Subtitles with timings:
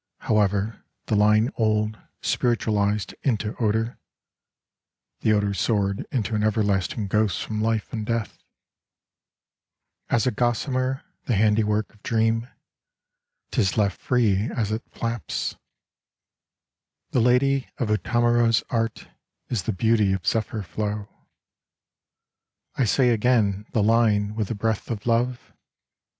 [0.21, 3.99] However, the h*ne old, spiritualised into odour,
[5.19, 8.39] (The odour soared into an everlasting ghost from life and death,)
[10.09, 12.47] As a gossamer, the handiwork of dream,
[13.51, 15.55] Tis left free as it flaps:
[17.11, 19.07] The lady of Utamaro's Art
[19.49, 21.09] is the beauty of zephyr flow.
[22.73, 25.53] I say again, the line with the breath of love.